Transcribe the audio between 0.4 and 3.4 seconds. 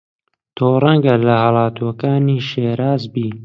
تۆ ڕەنگە لە هەڵاتووەکانی شیراز بی